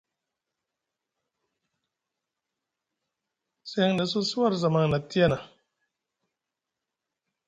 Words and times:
Seŋ 3.71 3.89
na 3.97 4.05
sosi 4.11 4.35
war 4.39 4.53
zamaŋ 4.61 4.85
na 4.91 4.99
tiyana. 5.09 5.37